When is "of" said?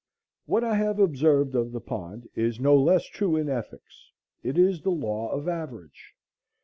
1.53-1.71, 5.31-5.47